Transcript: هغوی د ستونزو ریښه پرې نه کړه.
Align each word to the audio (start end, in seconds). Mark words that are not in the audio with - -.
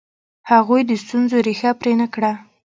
هغوی 0.51 0.81
د 0.85 0.91
ستونزو 1.03 1.37
ریښه 1.47 1.71
پرې 1.79 1.93
نه 2.01 2.07
کړه. 2.13 2.31